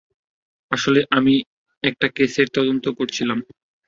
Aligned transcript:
আসলে, 0.71 0.99
তখনও 1.01 1.17
আমি 1.17 1.35
একটা 1.83 2.07
কেসের 2.15 2.47
তদন্ত 2.53 2.85
করছিলাম। 2.97 3.39